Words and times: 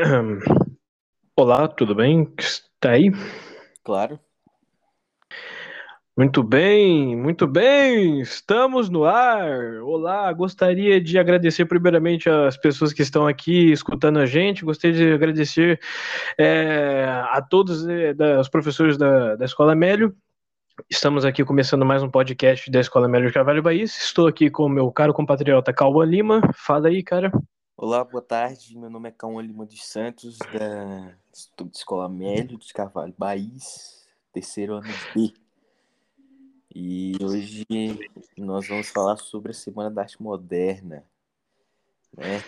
Olá, 1.36 1.68
tudo 1.68 1.94
bem? 1.94 2.32
Está 2.38 2.92
aí? 2.92 3.12
Claro. 3.84 4.18
Muito 6.16 6.42
bem, 6.42 7.16
muito 7.16 7.46
bem, 7.46 8.20
estamos 8.20 8.90
no 8.90 9.04
ar. 9.04 9.80
Olá, 9.82 10.32
gostaria 10.32 11.00
de 11.00 11.18
agradecer 11.18 11.64
primeiramente 11.64 12.28
as 12.28 12.56
pessoas 12.56 12.92
que 12.92 13.02
estão 13.02 13.26
aqui 13.26 13.72
escutando 13.72 14.18
a 14.18 14.26
gente. 14.26 14.64
Gostaria 14.64 14.96
de 14.96 15.12
agradecer 15.12 15.80
é, 16.38 17.04
a 17.30 17.40
todos 17.42 17.86
é, 17.86 18.14
os 18.38 18.48
professores 18.48 18.98
da, 18.98 19.36
da 19.36 19.44
Escola 19.44 19.74
Mélio. 19.74 20.14
Estamos 20.90 21.24
aqui 21.24 21.44
começando 21.44 21.84
mais 21.84 22.02
um 22.02 22.10
podcast 22.10 22.70
da 22.70 22.80
Escola 22.80 23.08
de 23.20 23.32
Carvalho 23.32 23.62
Bahia. 23.62 23.84
Estou 23.84 24.26
aqui 24.26 24.50
com 24.50 24.64
o 24.64 24.68
meu 24.68 24.90
caro 24.90 25.12
compatriota 25.12 25.72
Cauã 25.72 26.04
Lima. 26.04 26.40
Fala 26.54 26.88
aí, 26.88 27.02
cara. 27.02 27.30
Olá, 27.82 28.04
boa 28.04 28.20
tarde. 28.20 28.76
Meu 28.76 28.90
nome 28.90 29.08
é 29.08 29.10
Cauã 29.10 29.40
Lima 29.40 29.64
dos 29.64 29.86
Santos, 29.86 30.38
da 30.38 31.16
Escola 31.72 32.10
Mélio 32.10 32.58
de 32.58 32.74
Carvalho 32.74 33.14
Bahia, 33.16 33.48
terceiro 34.34 34.74
ano 34.74 34.86
B. 35.14 35.32
E 36.74 37.14
hoje 37.22 37.64
nós 38.36 38.68
vamos 38.68 38.90
falar 38.90 39.16
sobre 39.16 39.52
a 39.52 39.54
Semana 39.54 39.90
da 39.90 40.02
Arte 40.02 40.22
Moderna, 40.22 41.06
né? 42.14 42.44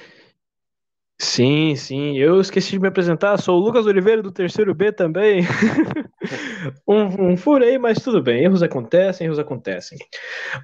Sim, 1.19 1.77
sim. 1.77 2.19
Eu 2.19 2.38
esqueci 2.38 2.73
de 2.73 2.79
me 2.79 2.88
apresentar. 2.88 3.38
Sou 3.38 3.59
o 3.59 3.65
Lucas 3.65 3.87
Oliveira 3.87 4.23
do 4.23 4.30
terceiro 4.30 4.74
B 4.74 4.93
também. 4.93 5.45
um, 6.87 7.33
um 7.33 7.37
furo 7.37 7.65
aí, 7.65 7.79
mas 7.79 7.98
tudo 7.98 8.23
bem. 8.23 8.45
Erros 8.45 8.62
acontecem, 8.62 9.27
erros 9.27 9.39
acontecem. 9.39 9.98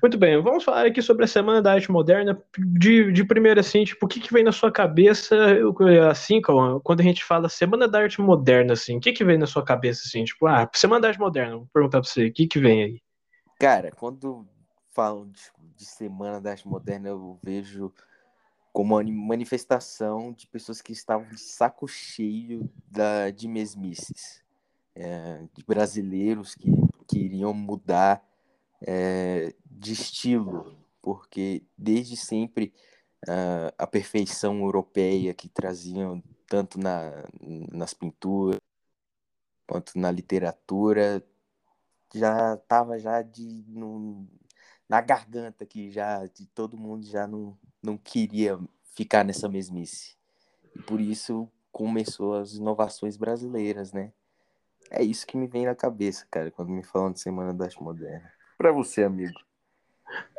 Muito 0.03 0.19
bem. 0.19 0.41
Vamos 0.41 0.65
falar 0.65 0.87
aqui 0.87 1.03
sobre 1.03 1.25
a 1.25 1.29
Semana 1.29 1.63
da 1.63 1.73
Arte 1.73 1.91
Moderna. 1.91 2.41
De, 2.59 3.13
de 3.13 3.25
primeiro, 3.25 3.61
assim, 3.61 3.85
tipo, 3.85 4.07
o 4.07 4.09
que, 4.09 4.21
que 4.21 4.33
vem 4.33 4.45
na 4.45 4.53
sua 4.53 4.71
cabeça, 4.71 5.37
assim, 6.11 6.41
quando 6.41 7.01
a 7.01 7.05
gente 7.05 7.25
fala 7.25 7.49
Semana 7.49 7.89
da 7.89 8.01
Arte 8.01 8.21
Moderna, 8.21 8.73
assim, 8.73 8.97
o 8.97 9.01
que, 9.01 9.13
que 9.13 9.25
vem 9.25 9.39
na 9.39 9.47
sua 9.47 9.65
cabeça, 9.65 10.03
assim, 10.07 10.25
tipo, 10.25 10.47
ah, 10.47 10.69
Semana 10.75 11.03
da 11.03 11.09
Arte 11.09 11.21
Moderna, 11.21 11.57
vou 11.57 11.69
perguntar 11.73 12.01
pra 12.01 12.09
você, 12.09 12.27
o 12.27 12.33
que, 12.33 12.47
que 12.47 12.59
vem 12.59 12.83
aí? 12.83 13.03
Cara, 13.59 13.91
quando 13.91 14.47
falam 14.91 15.29
de, 15.29 15.41
de 15.77 15.85
Semana 15.85 16.41
da 16.41 16.51
Arte 16.51 16.67
Moderna, 16.67 17.09
eu 17.09 17.39
vejo 17.43 17.93
como 18.73 18.95
uma 18.97 19.03
manifestação 19.03 20.33
de 20.33 20.47
pessoas 20.47 20.81
que 20.81 20.93
estavam 20.93 21.29
de 21.29 21.41
saco 21.41 21.89
cheio 21.89 22.71
da, 22.89 23.31
de 23.31 23.49
mesmices, 23.49 24.45
é, 24.99 25.45
de 25.55 25.65
brasileiros 25.65 26.55
que 26.55 26.71
queriam 27.07 27.55
mudar 27.55 28.23
é, 28.83 29.55
de 29.65 29.93
estilo, 29.93 30.77
porque 31.01 31.63
desde 31.77 32.17
sempre 32.17 32.73
uh, 33.29 33.73
a 33.79 33.87
perfeição 33.87 34.61
europeia 34.61 35.33
que 35.33 35.49
traziam 35.49 36.23
tanto 36.47 36.79
na, 36.79 37.13
nas 37.73 37.95
pinturas 37.95 38.61
quanto 39.67 39.99
na 39.99 40.11
literatura 40.11 41.23
já 42.15 42.57
tava 42.57 42.99
já 42.99 43.23
de 43.23 43.65
na 44.89 45.01
garganta 45.01 45.67
que 45.67 45.91
já 45.91 46.27
de 46.27 46.47
todo 46.47 46.79
mundo 46.79 47.07
já 47.07 47.27
não, 47.27 47.57
não 47.83 47.97
queria 47.99 48.59
ficar 48.95 49.25
nessa 49.25 49.49
mesmice. 49.49 50.17
E 50.75 50.81
por 50.81 51.01
isso 51.01 51.49
começou 51.71 52.35
as 52.35 52.55
inovações 52.55 53.17
brasileiras, 53.17 53.93
né? 53.93 54.13
É 54.91 55.03
isso 55.03 55.27
que 55.27 55.37
me 55.37 55.47
vem 55.47 55.67
na 55.67 55.75
cabeça, 55.75 56.27
cara, 56.31 56.51
quando 56.51 56.71
me 56.71 56.83
falam 56.83 57.13
de 57.13 57.21
Semana 57.21 57.53
da 57.53 57.67
Arte 57.67 57.83
Moderna. 57.83 58.31
Para 58.57 58.73
você, 58.73 59.03
amigo. 59.03 59.39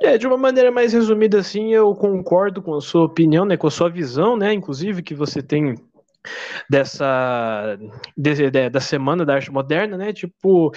É, 0.02 0.18
de 0.18 0.26
uma 0.26 0.38
maneira 0.38 0.72
mais 0.72 0.94
resumida 0.94 1.40
assim, 1.40 1.74
eu 1.74 1.94
concordo 1.94 2.62
com 2.62 2.74
a 2.74 2.82
sua 2.82 3.04
opinião, 3.04 3.46
né, 3.46 3.56
com 3.56 3.68
a 3.68 3.72
sua 3.72 3.90
visão, 3.90 4.36
né, 4.36 4.52
inclusive 4.52 5.04
que 5.04 5.14
você 5.14 5.44
tem 5.44 5.76
dessa 6.70 7.78
de, 8.18 8.52
de, 8.52 8.70
da 8.70 8.80
semana 8.80 9.26
da 9.26 9.36
arte 9.36 9.52
moderna, 9.52 9.98
né? 9.98 10.14
Tipo, 10.14 10.72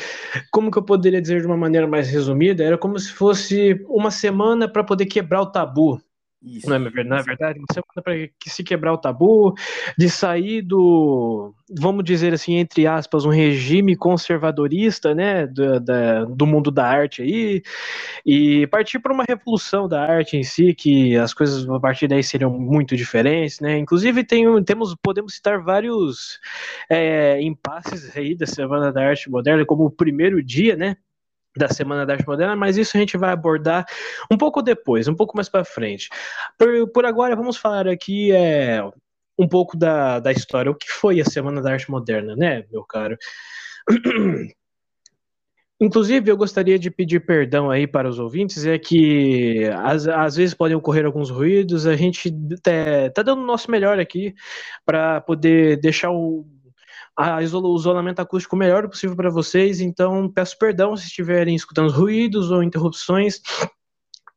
como 0.50 0.70
que 0.70 0.78
eu 0.78 0.82
poderia 0.82 1.20
dizer 1.20 1.40
de 1.40 1.46
uma 1.46 1.56
maneira 1.56 1.86
mais 1.86 2.08
resumida? 2.08 2.62
Era 2.62 2.78
como 2.78 2.98
se 2.98 3.12
fosse 3.12 3.84
uma 3.88 4.10
semana 4.10 4.68
para 4.68 4.84
poder 4.84 5.06
quebrar 5.06 5.42
o 5.42 5.50
tabu, 5.50 6.00
isso, 6.44 6.68
não, 6.68 6.76
é, 6.76 7.04
não 7.04 7.16
é 7.16 7.22
verdade? 7.22 7.58
Uma 7.58 7.66
semana 7.72 8.02
para 8.02 8.14
se 8.46 8.64
quebrar 8.64 8.92
o 8.92 8.98
tabu, 8.98 9.54
de 9.96 10.10
sair 10.10 10.60
do, 10.62 11.54
vamos 11.78 12.04
dizer 12.04 12.34
assim, 12.34 12.56
entre 12.56 12.86
aspas, 12.86 13.24
um 13.24 13.30
regime 13.30 13.96
conservadorista, 13.96 15.14
né, 15.14 15.46
do, 15.46 15.78
da, 15.80 16.24
do 16.24 16.46
mundo 16.46 16.70
da 16.70 16.86
arte 16.86 17.22
aí, 17.22 17.62
e 18.26 18.66
partir 18.66 18.98
para 18.98 19.12
uma 19.12 19.24
revolução 19.28 19.88
da 19.88 20.02
arte 20.02 20.36
em 20.36 20.42
si, 20.42 20.74
que 20.74 21.16
as 21.16 21.32
coisas 21.32 21.68
a 21.68 21.80
partir 21.80 22.08
daí 22.08 22.22
seriam 22.22 22.50
muito 22.50 22.96
diferentes, 22.96 23.60
né? 23.60 23.78
Inclusive 23.78 24.24
tem, 24.24 24.44
temos, 24.64 24.94
podemos 25.02 25.34
citar 25.34 25.62
vários 25.62 26.40
é, 26.90 27.40
impasses 27.42 28.16
aí 28.16 28.34
da 28.34 28.46
Semana 28.46 28.92
da 28.92 29.06
Arte 29.08 29.30
Moderna, 29.30 29.64
como 29.64 29.84
o 29.84 29.90
primeiro 29.90 30.42
dia, 30.42 30.76
né? 30.76 30.96
Da 31.56 31.68
Semana 31.68 32.06
da 32.06 32.14
Arte 32.14 32.26
Moderna, 32.26 32.56
mas 32.56 32.76
isso 32.76 32.96
a 32.96 33.00
gente 33.00 33.16
vai 33.16 33.30
abordar 33.30 33.84
um 34.30 34.36
pouco 34.36 34.62
depois, 34.62 35.08
um 35.08 35.14
pouco 35.14 35.36
mais 35.36 35.48
para 35.48 35.64
frente. 35.64 36.08
Por, 36.58 36.88
por 36.88 37.04
agora, 37.04 37.36
vamos 37.36 37.56
falar 37.56 37.86
aqui 37.86 38.32
é, 38.32 38.82
um 39.38 39.46
pouco 39.46 39.76
da, 39.76 40.18
da 40.18 40.32
história. 40.32 40.70
O 40.70 40.74
que 40.74 40.90
foi 40.90 41.20
a 41.20 41.24
Semana 41.24 41.60
da 41.60 41.72
Arte 41.72 41.90
Moderna, 41.90 42.34
né, 42.36 42.64
meu 42.70 42.84
caro? 42.84 43.16
Inclusive, 45.80 46.30
eu 46.30 46.36
gostaria 46.36 46.78
de 46.78 46.92
pedir 46.92 47.26
perdão 47.26 47.68
aí 47.68 47.88
para 47.88 48.08
os 48.08 48.20
ouvintes, 48.20 48.64
é 48.64 48.78
que 48.78 49.64
às, 49.82 50.06
às 50.06 50.36
vezes 50.36 50.54
podem 50.54 50.76
ocorrer 50.76 51.04
alguns 51.04 51.28
ruídos, 51.28 51.88
a 51.88 51.96
gente 51.96 52.28
está 52.52 53.10
tá 53.12 53.22
dando 53.22 53.42
o 53.42 53.46
nosso 53.46 53.68
melhor 53.68 53.98
aqui 53.98 54.32
para 54.86 55.20
poder 55.22 55.80
deixar 55.80 56.12
o 56.12 56.46
a 57.16 57.36
o 57.36 57.76
isolamento 57.76 58.20
acústico 58.20 58.56
melhor 58.56 58.88
possível 58.88 59.16
para 59.16 59.30
vocês, 59.30 59.80
então 59.80 60.28
peço 60.28 60.58
perdão 60.58 60.96
se 60.96 61.06
estiverem 61.06 61.54
escutando 61.54 61.92
ruídos 61.92 62.50
ou 62.50 62.62
interrupções, 62.62 63.40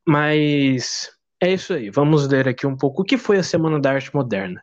mas 0.06 1.15
é 1.38 1.52
isso 1.52 1.74
aí, 1.74 1.90
vamos 1.90 2.26
ler 2.26 2.48
aqui 2.48 2.66
um 2.66 2.74
pouco 2.74 3.02
o 3.02 3.04
que 3.04 3.18
foi 3.18 3.36
a 3.36 3.42
Semana 3.42 3.78
da 3.78 3.92
Arte 3.92 4.14
Moderna. 4.14 4.58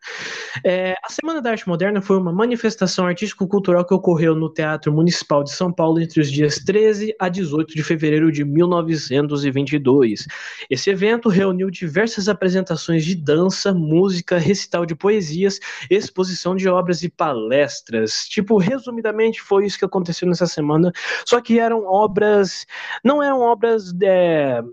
É, 0.66 0.96
a 1.04 1.10
Semana 1.10 1.40
da 1.40 1.52
Arte 1.52 1.68
Moderna 1.68 2.02
foi 2.02 2.18
uma 2.18 2.34
manifestação 2.34 3.06
artístico-cultural 3.06 3.86
que 3.86 3.94
ocorreu 3.94 4.36
no 4.36 4.52
Teatro 4.52 4.92
Municipal 4.92 5.44
de 5.44 5.52
São 5.52 5.72
Paulo 5.72 6.00
entre 6.00 6.20
os 6.20 6.32
dias 6.32 6.56
13 6.56 7.16
a 7.20 7.30
18 7.30 7.76
de 7.76 7.84
fevereiro 7.84 8.32
de 8.32 8.44
1922. 8.44 10.26
Esse 10.68 10.90
evento 10.90 11.30
reuniu 11.30 11.70
diversas 11.70 12.28
apresentações 12.28 13.06
de 13.06 13.14
dança, 13.14 13.72
música, 13.72 14.40
recital 14.40 14.84
de 14.84 14.96
poesias, 14.96 15.60
exposição 15.92 16.56
de 16.56 16.68
obras 16.68 17.04
e 17.04 17.10
palestras. 17.10 18.26
Tipo, 18.28 18.58
resumidamente, 18.58 19.44
foi 19.44 19.68
isso 19.68 19.78
que 19.78 19.86
aconteceu 19.86 20.28
nessa 20.28 20.48
semana, 20.48 20.92
só 21.24 21.40
que 21.40 21.60
eram 21.60 21.86
obras, 21.86 22.66
não 23.04 23.22
eram 23.22 23.42
obras 23.42 23.94
é, 24.02 24.64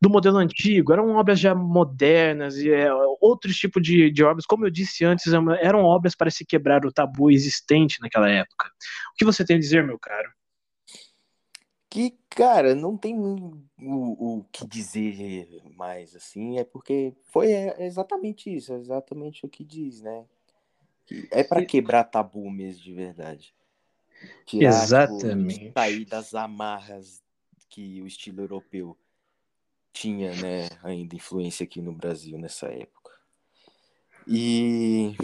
do 0.00 0.10
modelo 0.10 0.38
antigo, 0.38 0.92
eram 0.92 1.16
obras 1.16 1.38
já 1.38 1.54
modernas 1.54 2.56
e 2.56 2.70
é, 2.70 2.92
outros 3.20 3.56
tipos 3.56 3.82
de, 3.82 4.10
de 4.10 4.24
obras, 4.24 4.46
como 4.46 4.66
eu 4.66 4.70
disse 4.70 5.04
antes, 5.04 5.32
é 5.32 5.36
eram 5.60 5.84
obras 5.84 6.14
para 6.14 6.30
se 6.30 6.44
quebrar 6.44 6.84
o 6.84 6.92
tabu 6.92 7.30
existente 7.30 8.00
naquela 8.00 8.28
época. 8.28 8.66
O 9.12 9.16
que 9.16 9.24
você 9.24 9.44
tem 9.44 9.56
a 9.56 9.60
dizer, 9.60 9.84
meu 9.84 9.98
caro? 9.98 10.30
Que, 11.88 12.14
cara, 12.28 12.74
não 12.74 12.96
tem 12.96 13.18
o, 13.18 13.58
o 13.78 14.44
que 14.52 14.66
dizer 14.66 15.62
mais, 15.76 16.14
assim, 16.14 16.58
é 16.58 16.64
porque 16.64 17.14
foi 17.24 17.52
é, 17.52 17.86
exatamente 17.86 18.54
isso, 18.54 18.72
é 18.72 18.76
exatamente 18.76 19.46
o 19.46 19.48
que 19.48 19.64
diz, 19.64 20.02
né? 20.02 20.26
É 21.30 21.44
para 21.44 21.64
quebrar 21.64 22.04
tabu 22.04 22.50
mesmo, 22.50 22.82
de 22.82 22.92
verdade. 22.92 23.54
Tirar, 24.44 24.72
tipo, 24.72 24.84
Exatamente. 24.84 25.58
Tipo, 25.58 25.72
sair 25.72 26.04
das 26.04 26.34
amarras 26.34 27.22
que 27.68 28.02
o 28.02 28.06
estilo 28.06 28.42
europeu 28.42 28.96
tinha, 29.96 30.30
né, 30.36 30.68
ainda 30.82 31.16
influência 31.16 31.64
aqui 31.64 31.80
no 31.80 31.92
Brasil 31.92 32.38
nessa 32.38 32.66
época. 32.66 33.12
E 34.28 35.16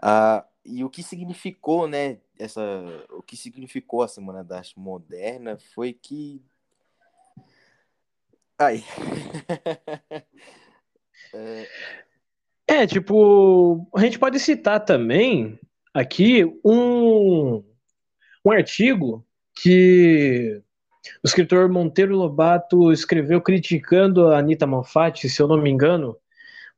a, 0.00 0.46
e 0.64 0.82
o 0.82 0.88
que 0.88 1.02
significou, 1.02 1.86
né, 1.86 2.18
essa, 2.38 2.62
o 3.10 3.22
que 3.22 3.36
significou 3.36 4.02
a 4.02 4.08
Semana 4.08 4.42
da 4.42 4.58
Arte 4.58 4.78
Moderna 4.78 5.58
foi 5.74 5.92
que 5.92 6.42
Ai. 8.58 8.82
é... 11.34 11.68
é, 12.66 12.86
tipo, 12.86 13.86
a 13.94 14.00
gente 14.00 14.18
pode 14.18 14.40
citar 14.40 14.84
também 14.84 15.60
aqui 15.94 16.44
um, 16.64 17.62
um 18.44 18.50
artigo 18.50 19.24
que 19.54 20.60
o 21.22 21.26
escritor 21.26 21.68
Monteiro 21.68 22.16
Lobato 22.16 22.92
escreveu 22.92 23.40
criticando 23.40 24.28
a 24.28 24.38
Anitta 24.38 24.66
Malfatti, 24.66 25.28
se 25.28 25.40
eu 25.40 25.48
não 25.48 25.60
me 25.60 25.70
engano. 25.70 26.16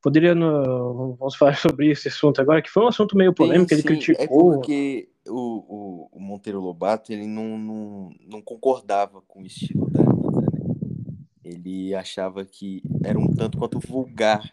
Poderia, 0.02 0.34
vamos 0.34 1.36
falar 1.36 1.56
sobre 1.56 1.90
esse 1.90 2.08
assunto 2.08 2.40
agora, 2.40 2.62
que 2.62 2.70
foi 2.70 2.82
um 2.82 2.88
assunto 2.88 3.16
meio 3.16 3.34
polêmico, 3.34 3.68
sim, 3.68 3.74
sim. 3.76 3.80
ele 3.80 3.82
criticou... 3.82 4.24
É 4.24 4.26
porque 4.26 5.08
o, 5.28 5.34
o, 5.34 6.08
o, 6.12 6.20
Monteiro 6.20 6.60
Lobato, 6.60 7.12
ele 7.12 7.26
não, 7.26 7.58
não, 7.58 8.10
não 8.26 8.42
concordava 8.42 9.20
com 9.28 9.42
o 9.42 9.46
estilo 9.46 9.90
da 9.90 10.00
Anitta, 10.00 10.40
né? 10.40 10.76
Ele 11.44 11.94
achava 11.94 12.44
que 12.44 12.82
era 13.04 13.18
um 13.18 13.26
tanto 13.26 13.58
quanto 13.58 13.78
vulgar 13.78 14.50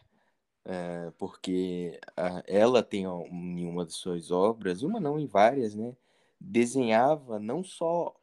é, 0.70 1.14
porque 1.18 1.98
a, 2.18 2.44
ela 2.46 2.84
tem 2.84 3.06
em 3.06 3.66
uma 3.66 3.86
de 3.86 3.94
suas 3.94 4.32
obras, 4.32 4.84
uma 4.84 5.00
não, 5.00 5.18
em 5.18 5.26
várias, 5.26 5.74
né? 5.74 5.96
Desenhava 6.40 7.40
não 7.40 7.64
só 7.64 8.14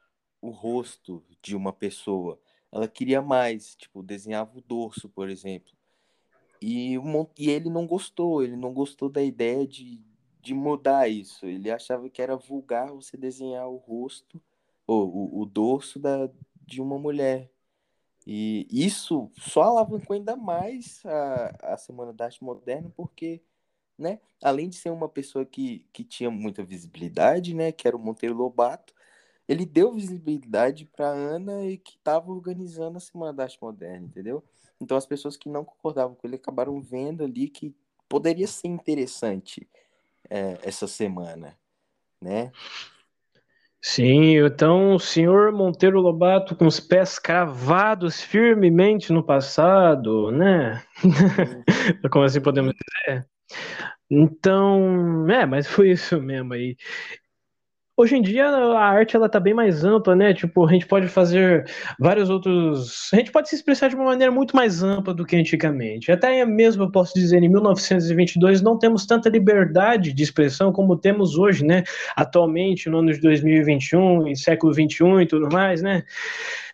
o 0.45 0.51
rosto 0.51 1.25
de 1.41 1.57
uma 1.57 1.73
pessoa, 1.73 2.39
ela 2.71 2.87
queria 2.87 3.23
mais, 3.23 3.75
tipo, 3.75 4.03
desenhava 4.03 4.59
o 4.59 4.61
dorso, 4.61 5.09
por 5.09 5.31
exemplo. 5.31 5.73
E, 6.61 6.97
e 7.39 7.51
ele 7.51 7.71
não 7.71 7.87
gostou, 7.87 8.43
ele 8.43 8.57
não 8.57 8.75
gostou 8.75 9.09
da 9.09 9.23
ideia 9.23 9.67
de, 9.67 10.03
de 10.43 10.53
mudar 10.53 11.09
isso. 11.09 11.47
Ele 11.47 11.71
achava 11.71 12.11
que 12.11 12.21
era 12.21 12.37
vulgar 12.37 12.93
você 12.93 13.17
desenhar 13.17 13.67
o 13.69 13.77
rosto, 13.77 14.41
ou 14.87 15.09
o, 15.09 15.41
o 15.41 15.47
dorso 15.47 15.99
da, 15.99 16.29
de 16.61 16.83
uma 16.83 16.99
mulher. 16.99 17.51
E 18.27 18.67
isso 18.71 19.31
só 19.39 19.63
alavancou 19.63 20.15
ainda 20.15 20.37
mais 20.37 21.03
a, 21.07 21.73
a 21.73 21.77
Semana 21.79 22.13
da 22.13 22.27
Arte 22.27 22.45
Moderna, 22.45 22.93
porque, 22.95 23.43
né, 23.97 24.21
além 24.43 24.69
de 24.69 24.77
ser 24.77 24.91
uma 24.91 25.09
pessoa 25.09 25.47
que, 25.47 25.87
que 25.91 26.05
tinha 26.05 26.31
muita 26.31 26.63
visibilidade, 26.63 27.55
né, 27.55 27.73
que 27.73 27.89
era 27.89 27.97
o 27.97 28.01
Monteiro 28.01 28.35
Lobato, 28.35 28.95
ele 29.49 29.67
deu 29.67 29.93
visibilidade 29.93 30.85
para 30.87 31.09
Ana 31.09 31.65
e 31.65 31.77
que 31.77 31.97
estava 31.97 32.31
organizando 32.31 32.97
a 32.97 33.01
Semana 33.01 33.33
da 33.33 33.43
Arte 33.45 33.59
Moderna, 33.61 34.07
entendeu? 34.07 34.43
Então 34.81 34.97
as 34.97 35.07
pessoas 35.07 35.37
que 35.37 35.49
não 35.49 35.65
concordavam 35.65 36.15
com 36.15 36.27
ele 36.27 36.37
acabaram 36.37 36.81
vendo 36.81 37.25
ali 37.25 37.49
que 37.49 37.75
poderia 38.09 38.47
ser 38.47 38.69
interessante 38.69 39.69
é, 40.29 40.59
essa 40.63 40.87
semana, 40.87 41.57
né? 42.21 42.53
Sim, 43.87 44.39
então 44.39 44.95
o 44.95 44.99
senhor 44.99 45.53
Monteiro 45.53 46.01
Lobato 46.01 46.57
com 46.57 46.67
os 46.67 46.81
pés 46.81 47.19
cravados 47.19 48.23
firmemente 48.23 49.13
no 49.13 49.23
passado, 49.23 50.31
né? 50.31 50.83
Como 52.11 52.25
assim 52.25 52.41
podemos 52.41 52.73
dizer? 52.73 53.29
Então, 54.09 55.29
é, 55.29 55.45
mas 55.45 55.67
foi 55.67 55.91
isso 55.91 56.21
mesmo 56.21 56.55
aí. 56.55 56.77
Hoje 57.97 58.17
em 58.17 58.23
dia 58.23 58.49
a 58.49 58.85
arte 58.85 59.15
ela 59.15 59.29
tá 59.29 59.39
bem 59.39 59.55
mais 59.55 59.85
ampla, 59.85 60.17
né? 60.17 60.35
Tipo, 60.35 60.67
a 60.67 60.73
gente 60.73 60.85
pode 60.85 61.07
fazer 61.07 61.65
vários 61.97 62.29
outros, 62.29 63.09
a 63.13 63.17
gente 63.17 63.31
pode 63.31 63.49
se 63.49 63.55
expressar 63.55 63.87
de 63.89 63.95
uma 63.95 64.07
maneira 64.07 64.33
muito 64.33 64.57
mais 64.57 64.83
ampla 64.83 65.15
do 65.15 65.25
que 65.25 65.37
antigamente. 65.37 66.11
Até 66.11 66.45
mesmo 66.45 66.83
eu 66.83 66.91
posso 66.91 67.15
dizer, 67.15 67.41
em 67.41 67.49
1922 67.49 68.61
não 68.63 68.77
temos 68.77 69.07
tanta 69.07 69.29
liberdade 69.29 70.13
de 70.13 70.23
expressão 70.25 70.73
como 70.73 70.97
temos 70.97 71.39
hoje, 71.39 71.65
né? 71.65 71.85
Atualmente, 72.17 72.91
no 72.91 72.99
ano 72.99 73.13
de 73.13 73.21
2021, 73.21 74.27
em 74.27 74.35
século 74.35 74.73
21 74.73 75.21
e 75.21 75.27
tudo 75.27 75.49
mais, 75.53 75.81
né? 75.81 76.03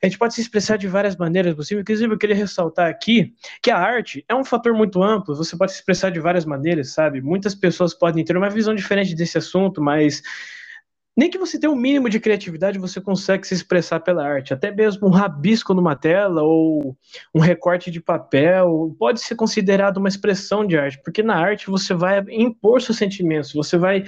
A 0.02 0.06
gente 0.06 0.17
pode 0.17 0.32
se 0.32 0.40
expressar 0.40 0.78
de 0.78 0.88
várias 0.88 1.17
maneiras 1.17 1.55
possíveis. 1.55 1.82
Inclusive, 1.82 2.14
eu 2.14 2.19
queria 2.19 2.37
ressaltar 2.37 2.88
aqui 2.88 3.34
que 3.62 3.70
a 3.70 3.76
arte 3.76 4.25
é 4.26 4.34
um 4.34 4.43
fator 4.43 4.72
muito 4.72 5.02
amplo. 5.02 5.37
Você 5.37 5.55
pode 5.55 5.72
se 5.72 5.81
expressar 5.81 6.11
de 6.11 6.19
várias 6.19 6.46
maneiras, 6.46 6.94
sabe? 6.94 7.20
Muitas 7.20 7.55
pessoas 7.55 7.93
podem 7.93 8.25
ter 8.25 8.38
uma 8.38 8.49
visão 8.49 8.75
diferente 8.75 9.14
desse 9.14 9.37
assunto, 9.37 9.82
mas 9.82 10.22
nem 11.20 11.28
que 11.28 11.37
você 11.37 11.61
tenha 11.61 11.70
um 11.70 11.76
mínimo 11.76 12.08
de 12.08 12.19
criatividade, 12.19 12.78
você 12.78 12.99
consegue 12.99 13.46
se 13.46 13.52
expressar 13.52 14.00
pela 14.00 14.26
arte. 14.26 14.55
Até 14.55 14.70
mesmo 14.70 15.06
um 15.06 15.11
rabisco 15.11 15.75
numa 15.75 15.94
tela 15.94 16.43
ou 16.43 16.96
um 17.34 17.40
recorte 17.40 17.90
de 17.90 18.00
papel 18.00 18.96
pode 18.99 19.20
ser 19.20 19.34
considerado 19.34 19.99
uma 19.99 20.08
expressão 20.08 20.67
de 20.67 20.78
arte, 20.78 20.99
porque 21.05 21.22
na 21.22 21.37
arte 21.37 21.67
você 21.67 21.93
vai 21.93 22.25
impor 22.31 22.81
seus 22.81 22.96
sentimentos, 22.96 23.52
você 23.52 23.76
vai 23.76 24.02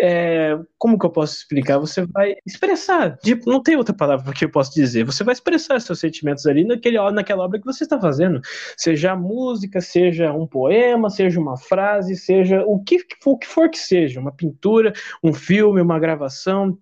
é, 0.00 0.58
como 0.78 0.98
que 0.98 1.04
eu 1.04 1.10
posso 1.10 1.36
explicar? 1.36 1.78
Você 1.78 2.06
vai 2.06 2.34
expressar, 2.46 3.18
tipo, 3.18 3.50
não 3.50 3.62
tem 3.62 3.76
outra 3.76 3.94
palavra 3.94 4.32
que 4.32 4.44
eu 4.44 4.50
posso 4.50 4.72
dizer. 4.72 5.04
Você 5.04 5.22
vai 5.22 5.34
expressar 5.34 5.80
seus 5.80 6.00
sentimentos 6.00 6.46
ali 6.46 6.64
naquele, 6.64 6.98
naquela 7.10 7.44
obra 7.44 7.60
que 7.60 7.66
você 7.66 7.84
está 7.84 8.00
fazendo, 8.00 8.40
seja 8.76 9.14
música, 9.14 9.80
seja 9.80 10.32
um 10.32 10.46
poema, 10.46 11.10
seja 11.10 11.38
uma 11.38 11.56
frase, 11.56 12.16
seja 12.16 12.64
o 12.66 12.82
que, 12.82 12.98
o 13.26 13.36
que 13.36 13.46
for 13.46 13.68
que 13.68 13.78
seja, 13.78 14.18
uma 14.18 14.32
pintura, 14.32 14.92
um 15.22 15.32
filme, 15.32 15.80
uma 15.80 15.98
gravação, 15.98 16.78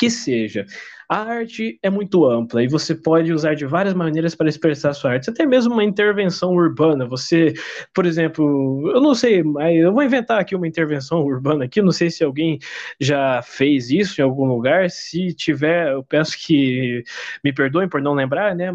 que 0.00 0.08
seja. 0.10 0.64
A 1.10 1.18
arte 1.24 1.78
é 1.82 1.90
muito 1.90 2.24
ampla 2.24 2.62
e 2.62 2.68
você 2.68 2.94
pode 2.94 3.32
usar 3.32 3.54
de 3.54 3.66
várias 3.66 3.92
maneiras 3.92 4.34
para 4.34 4.48
expressar 4.48 4.94
sua 4.94 5.12
arte, 5.12 5.28
até 5.28 5.44
mesmo 5.44 5.74
uma 5.74 5.84
intervenção 5.84 6.52
urbana. 6.52 7.06
Você, 7.06 7.52
por 7.92 8.06
exemplo, 8.06 8.90
eu 8.94 9.00
não 9.02 9.14
sei, 9.14 9.42
mas 9.42 9.76
eu 9.76 9.92
vou 9.92 10.02
inventar 10.02 10.40
aqui 10.40 10.54
uma 10.56 10.68
intervenção 10.68 11.22
urbana 11.22 11.66
aqui, 11.66 11.82
não 11.82 11.92
sei 11.92 12.10
se 12.10 12.24
alguém 12.24 12.58
já 12.98 13.42
fez 13.42 13.90
isso 13.90 14.20
em 14.20 14.24
algum 14.24 14.46
lugar. 14.46 14.88
Se 14.88 15.34
tiver, 15.34 15.92
eu 15.92 16.02
peço 16.02 16.38
que 16.38 17.02
me 17.44 17.52
perdoem 17.52 17.88
por 17.88 18.00
não 18.00 18.14
lembrar, 18.14 18.54
né? 18.54 18.72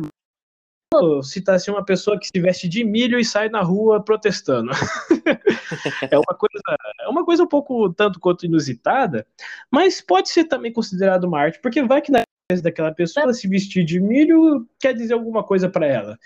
Citasse 1.23 1.69
uma 1.69 1.83
pessoa 1.83 2.19
que 2.19 2.27
se 2.27 2.39
veste 2.41 2.67
de 2.67 2.83
milho 2.83 3.19
e 3.19 3.25
sai 3.25 3.49
na 3.49 3.61
rua 3.61 4.03
protestando. 4.03 4.71
é 6.11 6.17
uma 6.17 6.35
coisa, 6.37 6.61
é 7.01 7.07
uma 7.07 7.25
coisa 7.25 7.43
um 7.43 7.47
pouco 7.47 7.93
tanto 7.93 8.19
quanto 8.19 8.45
inusitada, 8.45 9.25
mas 9.71 10.01
pode 10.01 10.29
ser 10.29 10.45
também 10.45 10.71
considerado 10.71 11.25
uma 11.25 11.39
arte, 11.39 11.59
porque 11.61 11.81
vai 11.83 12.01
que 12.01 12.11
na 12.11 12.23
cabeça 12.49 12.63
daquela 12.63 12.91
pessoa 12.91 13.33
se 13.33 13.47
vestir 13.47 13.83
de 13.83 13.99
milho 13.99 14.67
quer 14.79 14.93
dizer 14.93 15.13
alguma 15.13 15.43
coisa 15.43 15.69
para 15.69 15.85
ela. 15.85 16.19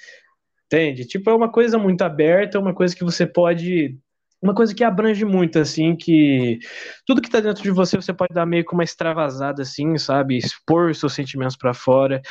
Entende? 0.65 1.05
Tipo, 1.05 1.31
é 1.31 1.33
uma 1.33 1.51
coisa 1.51 1.77
muito 1.77 2.01
aberta, 2.03 2.57
é 2.57 2.61
uma 2.61 2.75
coisa 2.75 2.95
que 2.95 3.03
você 3.03 3.25
pode 3.25 3.97
uma 4.41 4.53
coisa 4.53 4.73
que 4.73 4.83
abrange 4.83 5.25
muito, 5.25 5.59
assim, 5.59 5.95
que 5.95 6.59
tudo 7.05 7.21
que 7.21 7.29
tá 7.29 7.39
dentro 7.39 7.61
de 7.61 7.71
você, 7.71 7.97
você 7.97 8.13
pode 8.13 8.33
dar 8.33 8.45
meio 8.45 8.65
que 8.65 8.73
uma 8.73 8.83
extravasada, 8.83 9.63
assim, 9.63 9.97
sabe? 9.97 10.37
Expor 10.37 10.95
seus 10.95 11.13
sentimentos 11.13 11.57
para 11.57 11.73
fora, 11.73 12.21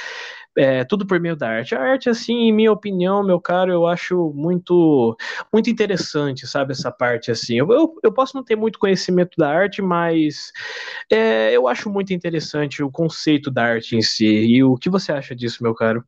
é, 0.57 0.85
tudo 0.85 1.07
por 1.07 1.21
meio 1.21 1.37
da 1.37 1.49
arte. 1.49 1.75
A 1.75 1.81
arte, 1.81 2.09
assim, 2.09 2.33
em 2.49 2.53
minha 2.53 2.73
opinião, 2.73 3.23
meu 3.23 3.41
caro, 3.41 3.71
eu 3.71 3.87
acho 3.87 4.33
muito 4.35 5.17
muito 5.53 5.69
interessante, 5.69 6.47
sabe? 6.47 6.73
Essa 6.73 6.91
parte, 6.91 7.31
assim. 7.31 7.57
Eu, 7.57 7.71
eu, 7.71 7.95
eu 8.03 8.13
posso 8.13 8.35
não 8.37 8.43
ter 8.43 8.57
muito 8.57 8.79
conhecimento 8.79 9.37
da 9.37 9.51
arte, 9.51 9.83
mas 9.83 10.51
é, 11.11 11.55
eu 11.55 11.69
acho 11.69 11.91
muito 11.91 12.13
interessante 12.15 12.83
o 12.83 12.91
conceito 12.91 13.51
da 13.51 13.65
arte 13.65 13.97
em 13.97 14.03
si. 14.03 14.27
E 14.27 14.65
o 14.65 14.77
que 14.77 14.89
você 14.91 15.13
acha 15.13 15.37
disso, 15.37 15.63
meu 15.63 15.75
caro? 15.75 16.03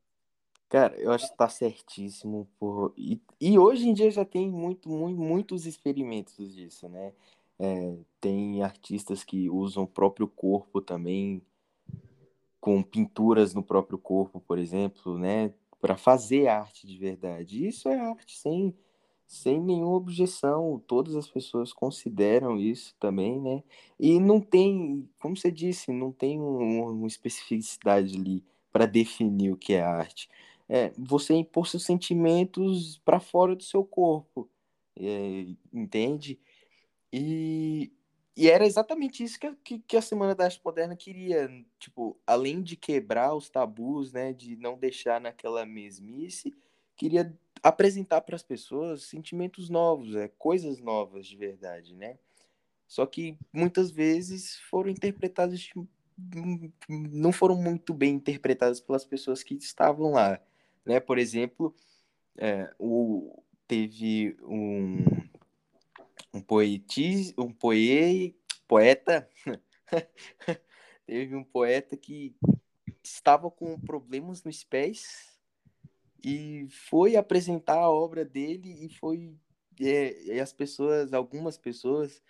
Cara, 0.71 0.95
eu 0.99 1.13
acho 1.13 1.29
que 1.29 1.37
tá 1.37 1.49
certíssimo. 1.49 2.49
Por... 2.59 2.95
E, 2.97 3.21
e 3.41 3.59
hoje 3.59 3.89
em 3.89 3.95
dia 3.95 4.11
já 4.11 4.25
tem 4.25 4.51
muito, 4.51 4.91
muito, 4.91 5.19
muitos 5.19 5.65
experimentos 5.65 6.55
disso, 6.55 6.89
né? 6.89 7.13
É, 7.59 7.97
tem 8.21 8.63
artistas 8.63 9.25
que 9.25 9.49
usam 9.49 9.85
o 9.85 9.89
próprio 9.89 10.29
corpo 10.29 10.81
também, 10.81 11.41
com 12.61 12.83
pinturas 12.83 13.55
no 13.55 13.63
próprio 13.63 13.99
corpo, 13.99 14.41
por 14.41 14.59
exemplo, 14.59 15.19
né? 15.19 15.53
Para 15.81 15.97
fazer 15.97 16.49
arte 16.49 16.87
de 16.87 16.99
verdade. 16.99 17.67
Isso 17.67 17.89
é 17.89 17.99
arte 17.99 18.37
sem, 18.37 18.75
sem 19.27 19.59
nenhuma 19.59 19.97
objeção. 19.97 20.83
Todas 20.87 21.17
as 21.17 21.27
pessoas 21.27 21.73
consideram 21.73 22.59
isso 22.59 22.95
também, 23.01 23.41
né? 23.41 23.63
E 23.99 24.21
não 24.21 24.41
tem, 24.41 25.09
como 25.19 25.35
você 25.35 25.51
disse, 25.51 25.91
não 25.91 26.13
tem 26.13 26.39
um, 26.39 26.91
uma 26.91 27.07
especificidade 27.07 28.19
ali 28.19 28.45
para 28.71 28.85
definir 28.85 29.51
o 29.51 29.57
que 29.57 29.73
é 29.73 29.81
arte 29.81 30.29
é, 30.71 30.93
você 30.97 31.35
impor 31.35 31.67
seus 31.67 31.85
sentimentos 31.85 32.99
para 33.05 33.19
fora 33.19 33.57
do 33.57 33.63
seu 33.65 33.85
corpo, 33.85 34.49
é, 34.97 35.47
entende? 35.73 36.39
E, 37.13 37.93
e 38.37 38.49
era 38.49 38.65
exatamente 38.65 39.25
isso 39.25 39.37
que, 39.41 39.53
que, 39.65 39.79
que, 39.81 39.97
a 39.97 40.03
Semana 40.03 40.33
da 40.33 40.45
Arte 40.45 40.61
Moderna 40.65 40.95
queria, 40.95 41.51
tipo, 41.77 42.17
além 42.25 42.63
de 42.63 42.77
quebrar 42.77 43.35
os 43.35 43.51
tabus, 43.51 44.13
né, 44.13 44.33
de 44.33 44.55
não 44.59 44.79
deixar 44.79 45.21
naquela 45.21 45.67
mesmice, 45.67 46.55
queria 46.97 47.37
apresentar 47.65 48.21
para 48.21 48.37
as 48.37 48.43
pessoas 48.45 49.03
sentimentos 49.03 49.69
novos, 49.69 50.15
é, 50.15 50.29
coisas 50.39 50.79
novas 50.79 51.27
de 51.27 51.37
verdade, 51.37 51.97
né? 51.97 52.17
Só 52.87 53.05
que 53.07 53.37
muitas 53.53 53.91
vezes 53.91 54.57
foram 54.71 54.89
interpretadas 54.89 55.69
não 56.89 57.33
foram 57.33 57.57
muito 57.57 57.93
bem 57.95 58.15
interpretadas 58.15 58.81
pelas 58.81 59.05
pessoas 59.05 59.43
que 59.43 59.55
estavam 59.55 60.13
lá. 60.13 60.41
Né? 60.85 61.01
Por 61.01 61.19
exemplo, 61.19 61.75
é, 62.37 62.73
o, 62.79 63.43
teve 63.67 64.37
um, 64.43 65.05
um, 66.35 66.43
um 67.39 67.53
poe, 67.53 68.37
poeta, 68.67 69.29
teve 71.07 71.35
um 71.35 71.45
poeta 71.45 71.97
que 71.97 72.35
estava 73.03 73.51
com 73.51 73.79
problemas 73.81 74.43
nos 74.45 74.63
pés 74.63 75.39
e 76.25 76.67
foi 76.69 77.17
apresentar 77.17 77.79
a 77.79 77.91
obra 77.91 78.25
dele 78.25 78.85
e 78.85 78.89
foi 78.89 79.35
é, 79.81 80.35
e 80.35 80.41
as 80.41 80.53
pessoas, 80.53 81.13
algumas 81.13 81.57
pessoas 81.57 82.23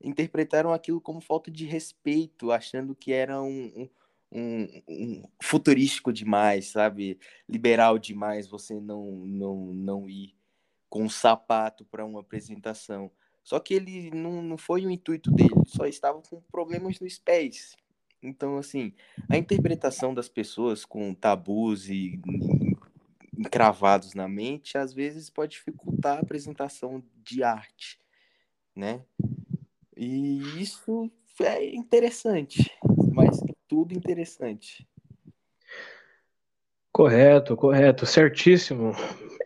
interpretaram 0.00 0.72
aquilo 0.72 1.00
como 1.00 1.20
falta 1.20 1.50
de 1.50 1.64
respeito, 1.64 2.52
achando 2.52 2.94
que 2.94 3.12
era 3.12 3.40
um, 3.42 3.72
um 3.74 3.88
um, 4.30 4.82
um, 4.88 5.22
futurístico 5.42 6.12
demais, 6.12 6.68
sabe? 6.68 7.18
Liberal 7.48 7.98
demais 7.98 8.46
você 8.46 8.80
não, 8.80 9.24
não, 9.26 9.72
não 9.74 10.08
ir 10.08 10.34
com 10.88 11.04
um 11.04 11.08
sapato 11.08 11.84
para 11.84 12.04
uma 12.04 12.20
apresentação. 12.20 13.10
Só 13.42 13.58
que 13.58 13.74
ele 13.74 14.10
não, 14.10 14.42
não 14.42 14.58
foi 14.58 14.84
o 14.84 14.90
intuito 14.90 15.30
dele, 15.30 15.50
só 15.66 15.86
estava 15.86 16.20
com 16.20 16.40
problemas 16.52 17.00
nos 17.00 17.18
pés. 17.18 17.76
Então, 18.22 18.58
assim, 18.58 18.92
a 19.28 19.36
interpretação 19.36 20.12
das 20.12 20.28
pessoas 20.28 20.84
com 20.84 21.14
tabus 21.14 21.88
e 21.88 22.20
encravados 23.38 24.14
na 24.14 24.28
mente, 24.28 24.76
às 24.76 24.92
vezes 24.92 25.30
pode 25.30 25.52
dificultar 25.52 26.18
a 26.18 26.20
apresentação 26.20 27.02
de 27.22 27.42
arte, 27.42 28.00
né? 28.74 29.04
E 29.96 30.60
isso 30.60 31.10
é 31.40 31.64
interessante, 31.74 32.70
tudo 33.68 33.94
interessante. 33.94 34.88
Correto, 36.90 37.56
correto, 37.56 38.06
certíssimo. 38.06 38.92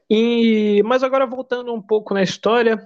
E, 0.09 0.83
mas 0.85 1.03
agora 1.03 1.27
voltando 1.27 1.73
um 1.75 1.83
pouco 1.83 2.15
na 2.15 2.23
história, 2.23 2.79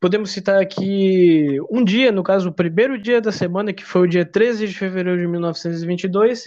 podemos 0.00 0.30
citar 0.30 0.60
aqui 0.60 1.58
um 1.70 1.82
dia, 1.82 2.12
no 2.12 2.22
caso, 2.22 2.48
o 2.48 2.52
primeiro 2.52 3.00
dia 3.00 3.20
da 3.20 3.32
semana, 3.32 3.72
que 3.72 3.84
foi 3.84 4.02
o 4.02 4.08
dia 4.08 4.24
13 4.24 4.68
de 4.68 4.74
fevereiro 4.74 5.20
de 5.20 5.26
1922, 5.26 6.44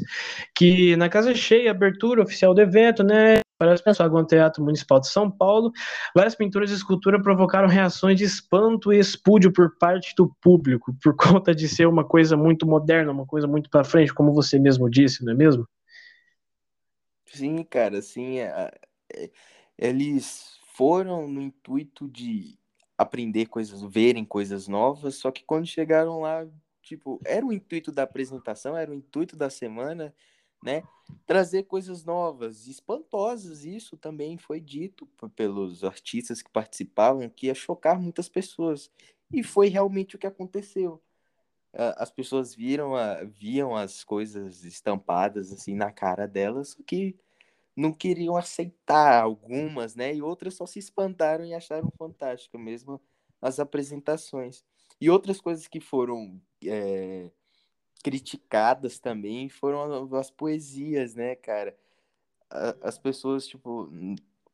que 0.56 0.96
na 0.96 1.10
casa 1.10 1.34
cheia, 1.34 1.72
abertura 1.72 2.22
oficial 2.22 2.54
do 2.54 2.62
evento, 2.62 3.04
né? 3.04 3.40
Parece 3.60 3.84
pessoal 3.84 4.10
do 4.10 4.26
Teatro 4.26 4.64
Municipal 4.64 5.02
de 5.02 5.10
São 5.10 5.30
Paulo, 5.30 5.74
várias 6.16 6.34
pinturas 6.34 6.70
de 6.70 6.78
escultura 6.78 7.22
provocaram 7.22 7.68
reações 7.68 8.18
de 8.18 8.24
espanto 8.24 8.94
e 8.94 8.98
espúdio 8.98 9.52
por 9.52 9.78
parte 9.78 10.16
do 10.16 10.34
público, 10.42 10.96
por 11.04 11.14
conta 11.20 11.54
de 11.54 11.68
ser 11.68 11.86
uma 11.86 12.06
coisa 12.06 12.38
muito 12.38 12.66
moderna, 12.66 13.12
uma 13.12 13.26
coisa 13.26 13.46
muito 13.46 13.70
para 13.70 13.84
frente, 13.84 14.14
como 14.14 14.34
você 14.34 14.58
mesmo 14.58 14.90
disse, 14.90 15.26
não 15.26 15.34
é 15.34 15.36
mesmo? 15.36 15.68
Sim, 17.26 17.62
cara, 17.66 18.02
sim. 18.02 18.40
É, 18.40 18.72
é, 19.14 19.30
eles 19.78 20.58
foram 20.74 21.28
no 21.28 21.42
intuito 21.42 22.08
de 22.08 22.58
aprender 22.98 23.48
coisas, 23.48 23.82
verem 23.84 24.24
coisas 24.24 24.70
novas, 24.70 25.16
só 25.16 25.32
que 25.32 25.44
quando 25.44 25.68
chegaram 25.68 26.22
lá, 26.22 26.48
tipo, 26.82 27.20
era 27.26 27.46
o 27.46 27.52
intuito 27.52 27.92
da 27.92 28.04
apresentação, 28.04 28.78
era 28.78 28.90
o 28.90 28.94
intuito 28.94 29.36
da 29.36 29.50
semana, 29.50 30.16
né? 30.64 30.84
Trazer 31.26 31.64
coisas 31.64 32.04
novas, 32.04 32.68
espantosas. 32.68 33.66
Isso 33.66 33.98
também 33.98 34.38
foi 34.38 34.60
dito 34.60 35.08
pelos 35.36 35.84
artistas 35.84 36.42
que 36.42 36.50
participavam, 36.50 37.30
que 37.30 37.48
ia 37.48 37.56
chocar 37.56 38.00
muitas 38.00 38.30
pessoas. 38.30 38.92
E 39.32 39.44
foi 39.44 39.70
realmente 39.70 40.16
o 40.16 40.20
que 40.20 40.28
aconteceu. 40.28 41.02
As 41.72 42.10
pessoas 42.10 42.56
viram, 42.56 42.94
viam 43.28 43.76
as 43.76 44.04
coisas 44.04 44.64
estampadas 44.64 45.52
assim 45.52 45.76
na 45.76 45.92
cara 45.92 46.28
delas, 46.28 46.76
que 46.88 47.16
não 47.76 47.94
queriam 47.94 48.36
aceitar 48.36 49.22
algumas, 49.22 49.96
né? 49.96 50.14
E 50.14 50.22
outras 50.22 50.56
só 50.56 50.66
se 50.66 50.80
espantaram 50.80 51.46
e 51.46 51.54
acharam 51.54 51.92
fantástico 51.98 52.58
mesmo 52.58 53.00
as 53.42 53.60
apresentações. 53.60 54.66
E 55.00 55.10
outras 55.10 55.40
coisas 55.40 55.68
que 55.68 55.80
foram 55.80 56.42
é, 56.66 57.32
criticadas 58.04 59.00
também 59.00 59.50
foram 59.50 60.14
as 60.16 60.32
poesias, 60.32 61.16
né, 61.16 61.36
cara? 61.36 61.78
As 62.82 62.98
pessoas, 62.98 63.48
tipo, 63.48 63.90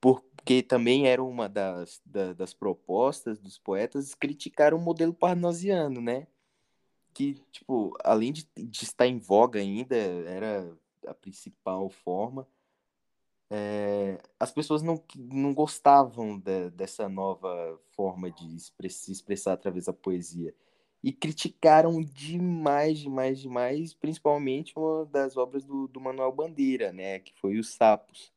porque 0.02 0.62
também 0.62 1.08
era 1.08 1.24
uma 1.24 1.48
das, 1.50 2.02
das 2.36 2.54
propostas 2.54 3.40
dos 3.40 3.58
poetas, 3.58 4.14
criticaram 4.14 4.78
o 4.78 4.82
modelo 4.82 5.14
parnasiano, 5.14 6.02
né? 6.02 6.28
Que, 7.14 7.36
tipo, 7.52 7.96
além 8.04 8.34
de, 8.34 8.48
de 8.56 8.84
estar 8.84 9.08
em 9.08 9.18
voga 9.18 9.60
ainda, 9.60 9.96
era 9.96 10.78
a 11.08 11.14
principal 11.14 11.90
forma, 11.90 12.48
é, 13.50 14.18
as 14.40 14.52
pessoas 14.52 14.82
não, 14.82 15.02
não 15.16 15.54
gostavam 15.54 16.38
de, 16.38 16.70
dessa 16.72 17.08
nova 17.08 17.80
forma 17.92 18.32
de 18.32 18.56
express, 18.56 18.96
se 18.96 19.12
expressar 19.12 19.54
através 19.54 19.86
da 19.86 19.94
poesia. 19.94 20.54
E 21.05 21.13
criticaram 21.13 22.01
demais, 22.01 22.97
demais, 22.97 23.39
demais, 23.39 23.93
principalmente 23.93 24.74
uma 24.75 25.05
das 25.05 25.38
obras 25.38 25.63
do, 25.63 25.88
do 25.88 26.01
Manuel 26.01 26.31
Bandeira, 26.31 26.91
né? 26.91 27.19
Que 27.19 27.31
foi 27.35 27.59
Os 27.59 27.75
Sapos. 27.75 28.33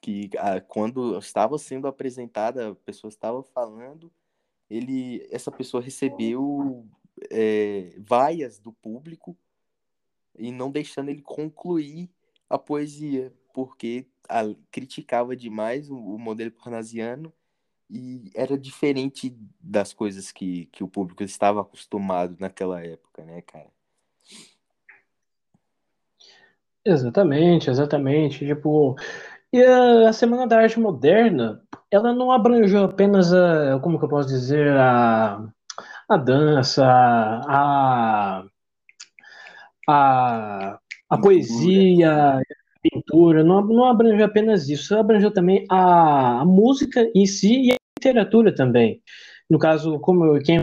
Que 0.00 0.30
a, 0.38 0.58
quando 0.58 1.18
estava 1.18 1.58
sendo 1.58 1.86
apresentada, 1.86 2.70
a 2.70 2.74
pessoa 2.74 3.10
estava 3.10 3.42
falando, 3.42 4.10
ele, 4.70 5.28
essa 5.30 5.52
pessoa 5.52 5.82
recebeu 5.82 6.88
é, 7.30 7.94
vaias 7.98 8.58
do 8.58 8.72
público 8.72 9.36
e 10.38 10.50
não 10.50 10.70
deixando 10.70 11.10
ele 11.10 11.20
concluir 11.20 12.08
a 12.48 12.56
poesia, 12.56 13.34
porque 13.52 14.06
a, 14.26 14.44
criticava 14.70 15.36
demais 15.36 15.90
o, 15.90 15.96
o, 15.96 16.18
modelo 16.18 16.52
parnasiano 16.52 17.30
e 17.92 18.30
era 18.34 18.56
diferente 18.56 19.36
das 19.60 19.92
coisas 19.92 20.32
que, 20.32 20.66
que 20.72 20.82
o 20.82 20.88
público 20.88 21.22
estava 21.22 21.60
acostumado 21.60 22.36
naquela 22.40 22.82
época, 22.82 23.22
né, 23.22 23.42
cara? 23.42 23.68
Exatamente, 26.84 27.68
exatamente. 27.68 28.46
Tipo, 28.46 28.96
e 29.52 29.62
a, 29.62 30.08
a 30.08 30.12
Semana 30.12 30.46
da 30.46 30.58
Arte 30.58 30.80
Moderna, 30.80 31.62
ela 31.90 32.14
não 32.14 32.32
abrangeu 32.32 32.84
apenas 32.84 33.32
a, 33.32 33.78
como 33.80 33.98
que 33.98 34.06
eu 34.06 34.08
posso 34.08 34.28
dizer, 34.28 34.68
a, 34.76 35.46
a 36.08 36.16
dança, 36.16 36.84
a, 36.86 38.44
a, 39.86 40.78
a 41.10 41.18
poesia, 41.18 42.40
pintura, 42.82 43.44
não, 43.44 43.62
não 43.62 43.84
abrangeu 43.84 44.24
apenas 44.26 44.68
isso, 44.68 44.96
abrangeu 44.96 45.30
também 45.30 45.64
a, 45.70 46.40
a, 46.40 46.44
música 46.44 47.08
em 47.14 47.24
si 47.24 47.68
e 47.68 47.72
a 47.72 47.76
literatura 48.02 48.54
também. 48.54 49.00
No 49.48 49.58
caso, 49.58 49.98
como 50.00 50.38
quem 50.40 50.62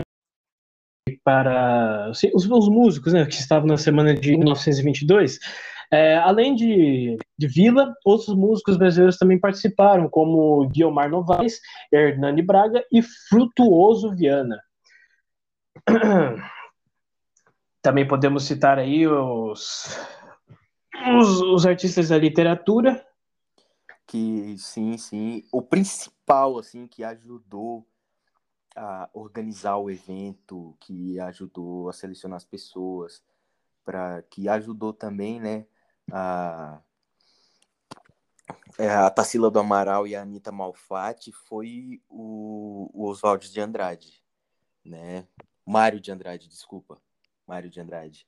para 1.24 2.10
assim, 2.10 2.30
os, 2.34 2.48
os, 2.48 2.68
músicos 2.68 3.12
né, 3.12 3.26
que 3.26 3.34
estavam 3.34 3.66
na 3.66 3.76
semana 3.76 4.14
de 4.14 4.36
1922, 4.36 5.38
é, 5.92 6.16
além 6.16 6.54
de, 6.54 7.16
de 7.36 7.48
Vila, 7.48 7.92
outros 8.04 8.34
músicos 8.36 8.76
brasileiros 8.76 9.16
também 9.16 9.38
participaram, 9.38 10.08
como 10.08 10.68
Guilmar 10.68 11.10
Novaes, 11.10 11.60
Hernani 11.92 12.42
Braga 12.42 12.84
e 12.92 13.02
Frutuoso 13.02 14.14
Viana. 14.14 14.60
Também 17.82 18.06
podemos 18.06 18.44
citar 18.44 18.78
aí 18.78 19.06
os 19.06 19.98
os, 21.18 21.40
os 21.40 21.66
artistas 21.66 22.08
da 22.08 22.18
literatura. 22.18 23.02
Que 24.10 24.58
sim, 24.58 24.98
sim. 24.98 25.44
O 25.52 25.62
principal, 25.62 26.58
assim, 26.58 26.88
que 26.88 27.04
ajudou 27.04 27.86
a 28.74 29.08
organizar 29.12 29.76
o 29.76 29.88
evento, 29.88 30.76
que 30.80 31.20
ajudou 31.20 31.88
a 31.88 31.92
selecionar 31.92 32.36
as 32.36 32.44
pessoas, 32.44 33.22
para 33.84 34.20
que 34.22 34.48
ajudou 34.48 34.92
também, 34.92 35.38
né, 35.38 35.64
a, 36.10 36.80
é, 38.76 38.88
a 38.88 39.08
Tarsila 39.10 39.48
do 39.48 39.60
Amaral 39.60 40.08
e 40.08 40.16
a 40.16 40.22
Anitta 40.22 40.50
Malfatti 40.50 41.30
foi 41.30 42.02
o, 42.08 42.90
o 42.92 43.08
Oswaldo 43.08 43.46
de 43.46 43.60
Andrade, 43.60 44.20
né? 44.84 45.24
Mário 45.64 46.00
de 46.00 46.10
Andrade, 46.10 46.48
desculpa. 46.48 47.00
Mário 47.46 47.70
de 47.70 47.80
Andrade. 47.80 48.26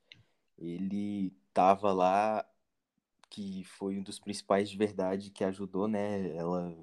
Ele 0.57 1.37
tava 1.53 1.93
lá 1.93 2.47
que 3.33 3.65
foi 3.65 3.99
um 3.99 4.03
dos 4.03 4.21
principais 4.21 4.69
de 4.69 4.77
verdade 4.77 5.31
que 5.31 5.43
ajudou, 5.43 5.89
né, 5.89 6.37
ela 6.37 6.77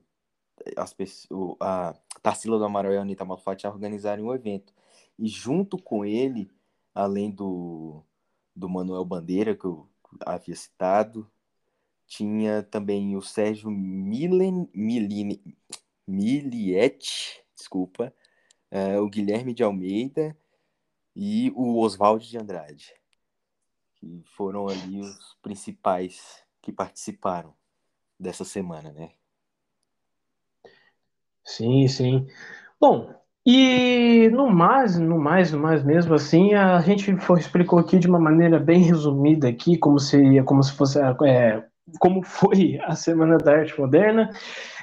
as 0.75 0.91
pessoas, 0.91 1.56
a 1.60 1.96
Tarsila 2.24 2.58
do 2.58 2.65
Amaral 2.65 2.91
e 2.91 2.98
a 2.98 3.01
Anitta 3.01 3.24
Malfatti 3.24 3.68
a 3.68 3.70
organizarem 3.70 4.25
o 4.25 4.34
evento. 4.34 4.74
E 5.18 5.27
junto 5.27 5.77
com 5.77 6.03
ele, 6.03 6.50
além 6.94 7.29
do, 7.29 8.03
do 8.56 8.68
Manuel 8.68 9.06
Bandeira, 9.06 9.56
que 9.56 9.65
eu 9.65 9.88
havia 10.25 10.56
citado, 10.56 11.29
tinha 12.08 12.63
também 12.63 13.15
o 13.15 13.22
Sérgio 13.22 13.70
Milen, 13.70 14.68
Milini, 14.74 15.41
Milietti, 16.08 17.44
desculpa, 17.56 18.12
uh, 18.72 19.01
o 19.03 19.10
Guilherme 19.10 19.53
de 19.53 19.62
Almeida 19.63 20.36
e 21.15 21.53
o 21.56 21.79
Oswaldo 21.79 22.25
de 22.25 22.38
Andrade 22.39 22.99
que 24.00 24.24
foram 24.36 24.68
ali 24.68 25.01
os 25.01 25.38
principais 25.41 26.44
que 26.62 26.72
participaram 26.72 27.53
dessa 28.20 28.46
semana, 28.46 28.91
né? 28.91 29.12
Sim, 31.44 31.88
sim. 31.88 32.27
Bom, 32.79 33.13
e 33.46 34.29
no 34.32 34.50
mais, 34.50 34.98
no 35.00 35.18
mais, 35.20 35.51
no 35.51 35.60
mais 35.60 35.84
mesmo 35.84 36.13
assim, 36.13 36.53
a 36.53 36.79
gente 36.82 37.15
foi, 37.18 37.39
explicou 37.39 37.79
aqui 37.79 37.98
de 38.00 38.08
uma 38.08 38.20
maneira 38.20 38.60
bem 38.60 38.84
resumida 38.84 39.48
aqui 39.50 39.77
como 39.77 40.00
seria, 40.00 40.44
como 40.44 40.62
se 40.63 40.74
fosse 40.74 41.00
é, 41.25 41.68
como 42.00 42.24
foi 42.24 42.79
a 42.84 42.96
Semana 42.96 43.38
da 43.38 43.53
Arte 43.53 43.79
Moderna. 43.79 44.29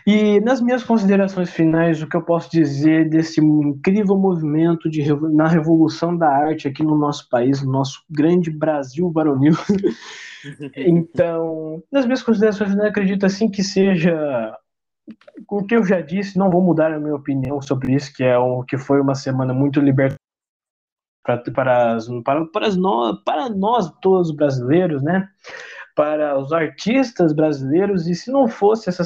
E 0.07 0.41
nas 0.41 0.61
minhas 0.61 0.85
considerações 0.85 1.51
finais, 1.51 2.01
o 2.01 2.09
que 2.09 2.17
eu 2.17 2.23
posso 2.23 2.51
dizer 2.51 3.09
desse 3.11 3.41
incrível 3.41 4.17
movimento 4.17 4.89
de, 4.89 5.05
na 5.33 5.49
revolução 5.49 6.17
da 6.17 6.29
arte 6.29 6.69
aqui 6.69 6.83
no 6.83 6.97
nosso 6.97 7.29
país, 7.29 7.63
no 7.63 7.73
nosso 7.73 8.03
grande 8.09 8.51
Brasil 8.51 9.11
varonil. 9.11 9.55
então, 10.77 11.83
nas 11.91 12.05
minhas 12.07 12.23
considerações 12.23 12.71
finais, 12.71 12.91
acredito 12.91 13.27
assim 13.27 13.51
que 13.51 13.65
seja 13.65 14.57
o 15.49 15.65
que 15.65 15.77
eu 15.77 15.85
já 15.85 16.01
disse, 16.01 16.39
não 16.39 16.51
vou 16.51 16.63
mudar 16.63 16.93
a 16.93 17.01
minha 17.01 17.15
opinião 17.15 17.61
sobre 17.61 17.95
isso, 17.95 18.13
que 18.15 18.25
é 18.25 18.39
o 18.39 18.63
que 18.63 18.79
foi 18.79 19.01
uma 19.01 19.15
semana 19.15 19.53
muito 19.53 19.81
libertadora 19.81 20.17
para, 21.27 21.39
para, 21.53 21.99
para, 22.25 22.47
para, 22.47 22.77
nós, 22.77 23.19
para 23.25 23.49
nós 23.51 23.91
todos 24.01 24.31
brasileiros, 24.31 25.03
né? 25.03 25.29
Para 25.97 26.39
os 26.39 26.53
artistas 26.53 27.33
brasileiros, 27.33 28.07
e 28.07 28.15
se 28.15 28.31
não 28.31 28.47
fosse 28.47 28.89
essa 28.89 29.03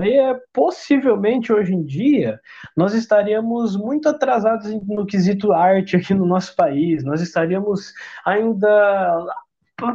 é 0.00 0.32
possivelmente 0.52 1.52
hoje 1.52 1.74
em 1.74 1.84
dia 1.84 2.40
nós 2.76 2.94
estaríamos 2.94 3.76
muito 3.76 4.08
atrasados 4.08 4.72
no 4.86 5.04
quesito 5.04 5.52
arte 5.52 5.96
aqui 5.96 6.14
no 6.14 6.24
nosso 6.24 6.54
país. 6.54 7.02
Nós 7.02 7.20
estaríamos 7.20 7.92
ainda 8.24 9.26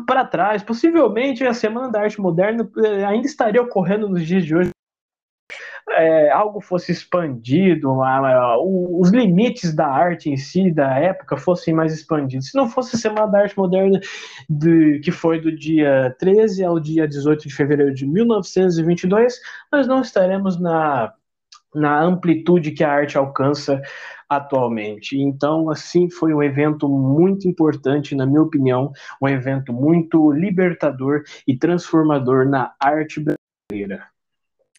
para 0.05 0.25
trás. 0.25 0.62
Possivelmente 0.62 1.45
a 1.45 1.53
Semana 1.53 1.89
da 1.89 2.01
Arte 2.01 2.19
Moderna 2.19 2.69
eh, 2.83 3.05
ainda 3.05 3.27
estaria 3.27 3.62
ocorrendo 3.62 4.09
nos 4.09 4.25
dias 4.25 4.43
de 4.43 4.53
hoje 4.53 4.73
é, 5.89 6.31
algo 6.31 6.61
fosse 6.61 6.91
expandido, 6.91 8.01
a, 8.01 8.17
a, 8.17 8.57
os 8.59 9.11
limites 9.11 9.75
da 9.75 9.87
arte 9.87 10.29
em 10.29 10.37
si, 10.37 10.71
da 10.71 10.97
época, 10.97 11.37
fossem 11.37 11.73
mais 11.73 11.93
expandidos. 11.93 12.49
Se 12.49 12.57
não 12.57 12.69
fosse 12.69 12.95
a 12.95 12.99
Semana 12.99 13.27
da 13.27 13.39
Arte 13.41 13.57
Moderna, 13.57 13.99
de, 14.49 14.99
que 14.99 15.11
foi 15.11 15.39
do 15.41 15.55
dia 15.55 16.15
13 16.19 16.63
ao 16.63 16.79
dia 16.79 17.07
18 17.07 17.47
de 17.47 17.53
fevereiro 17.53 17.93
de 17.93 18.07
1922, 18.07 19.39
nós 19.71 19.87
não 19.87 20.01
estaremos 20.01 20.59
na, 20.59 21.13
na 21.75 22.01
amplitude 22.01 22.71
que 22.71 22.83
a 22.83 22.91
arte 22.91 23.17
alcança 23.17 23.81
atualmente. 24.29 25.19
Então, 25.19 25.69
assim, 25.69 26.09
foi 26.09 26.33
um 26.33 26.41
evento 26.41 26.87
muito 26.87 27.47
importante, 27.47 28.15
na 28.15 28.25
minha 28.25 28.41
opinião, 28.41 28.91
um 29.21 29.27
evento 29.27 29.73
muito 29.73 30.31
libertador 30.31 31.23
e 31.47 31.57
transformador 31.57 32.47
na 32.47 32.73
arte 32.79 33.19
brasileira. 33.19 34.12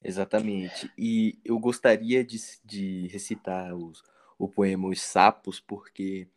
Exatamente. 0.04 0.92
E 0.99 1.38
eu 1.42 1.58
gostaria 1.58 2.23
de, 2.23 2.38
de 2.62 3.06
recitar 3.08 3.75
os, 3.75 4.04
o 4.38 4.46
poema 4.46 4.88
Os 4.88 5.00
Sapos, 5.00 5.58
porque 5.58 6.28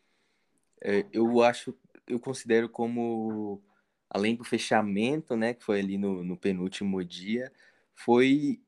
é, 0.81 1.05
eu 1.12 1.41
acho, 1.43 1.77
eu 2.07 2.17
considero 2.17 2.69
como, 2.69 3.62
além 4.09 4.38
do 4.38 4.45
fechamento, 4.45 5.36
né, 5.36 5.53
que 5.53 5.65
foi 5.65 5.81
ali 5.81 5.97
no, 5.97 6.24
no 6.24 6.38
penúltimo 6.38 7.03
dia, 7.03 7.51
foi 7.93 8.62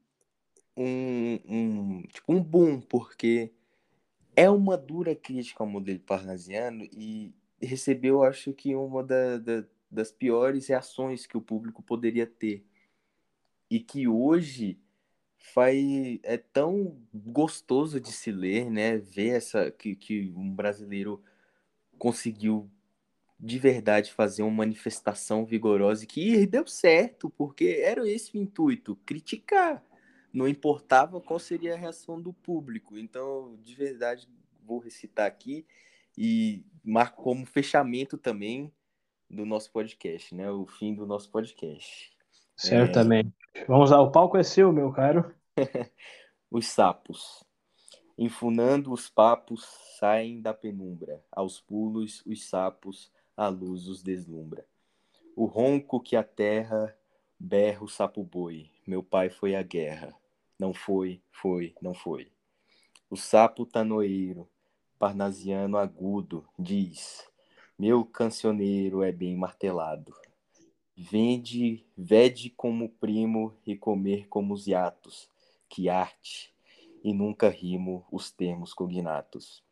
um, 0.76 1.40
um, 1.48 2.02
tipo, 2.04 2.34
um 2.34 2.44
boom, 2.44 2.82
porque 2.82 3.54
é 4.36 4.50
uma 4.50 4.78
dura 4.78 5.16
crítica 5.16 5.64
ao 5.64 5.70
modelo 5.70 6.00
parnasiano 6.00 6.84
e 6.92 7.34
recebeu, 7.62 8.22
acho 8.22 8.52
que, 8.52 8.76
uma 8.76 9.02
da, 9.02 9.38
da, 9.38 9.64
das 9.90 10.12
piores 10.12 10.68
reações 10.68 11.26
que 11.26 11.38
o 11.38 11.42
público 11.42 11.82
poderia 11.82 12.28
ter. 12.28 12.66
E 13.70 13.80
que 13.80 14.08
hoje 14.08 14.80
faz 15.40 16.20
é 16.24 16.38
tão 16.38 16.98
gostoso 17.14 18.00
de 18.00 18.12
se 18.12 18.32
ler, 18.32 18.70
né? 18.70 18.98
Ver 18.98 19.38
essa 19.38 19.72
que, 19.72 19.96
que 19.96 20.34
um 20.36 20.54
brasileiro 20.54 21.24
conseguiu 21.98 22.70
de 23.40 23.58
verdade 23.58 24.12
fazer 24.12 24.44
uma 24.44 24.52
manifestação 24.52 25.46
vigorosa 25.46 26.04
e 26.04 26.08
que 26.08 26.46
deu 26.46 26.68
certo, 26.68 27.30
porque 27.30 27.82
era 27.82 28.08
esse 28.08 28.38
o 28.38 28.42
intuito, 28.42 28.98
criticar. 29.06 29.84
Não 30.32 30.48
importava 30.48 31.22
qual 31.22 31.40
seria 31.40 31.74
a 31.74 31.78
reação 31.78 32.22
do 32.22 32.34
público. 32.34 32.98
Então, 32.98 33.58
de 33.64 33.74
verdade, 33.74 34.28
vou 34.64 34.80
recitar 34.80 35.26
aqui 35.26 35.66
e 36.18 36.64
marco 36.84 37.24
como 37.24 37.46
fechamento 37.46 38.18
também 38.18 38.72
do 39.30 39.46
nosso 39.46 39.72
podcast, 39.72 40.36
né? 40.36 40.52
O 40.52 40.66
fim 40.66 40.94
do 40.94 41.06
nosso 41.08 41.32
podcast. 41.32 42.12
Certamente. 42.58 43.39
Vamos 43.68 43.92
lá, 43.92 44.02
o 44.02 44.12
palco 44.12 44.38
é 44.38 44.44
seu, 44.44 44.72
meu 44.72 44.92
caro. 44.92 45.34
os 46.50 46.68
sapos. 46.68 47.44
Enfunando 48.18 48.92
os 48.92 49.10
papos, 49.10 49.64
saem 50.00 50.42
da 50.42 50.54
penumbra. 50.54 51.24
Aos 51.32 51.60
pulos, 51.60 52.24
os 52.26 52.48
sapos, 52.48 53.12
a 53.36 53.48
luz 53.48 53.88
os 53.88 54.04
deslumbra. 54.04 54.66
O 55.36 55.46
ronco 55.46 56.00
que 56.00 56.16
a 56.16 56.24
terra 56.24 56.96
berra 57.40 57.84
o 57.84 57.88
sapo 57.88 58.24
boi. 58.24 58.70
Meu 58.86 59.02
pai 59.02 59.30
foi 59.30 59.56
à 59.56 59.64
guerra. 59.64 60.14
Não 60.60 60.74
foi, 60.74 61.22
foi, 61.32 61.74
não 61.82 61.94
foi. 61.94 62.32
O 63.10 63.16
sapo 63.16 63.66
tanoeiro, 63.66 64.50
parnasiano 64.98 65.78
agudo, 65.78 66.46
diz: 66.58 67.26
Meu 67.78 68.04
cancioneiro 68.04 69.02
é 69.02 69.12
bem 69.12 69.38
martelado. 69.38 70.14
Vende, 71.02 71.86
vede 71.98 72.50
como 72.50 72.90
primo 72.90 73.56
e 73.66 73.74
comer 73.74 74.28
como 74.28 74.54
os 74.54 74.68
hiatos, 74.68 75.30
que 75.70 75.88
arte, 75.88 76.54
e 77.02 77.14
nunca 77.14 77.48
rimo 77.48 78.06
os 78.12 78.30
termos 78.32 78.74
cognatos. 78.74 79.64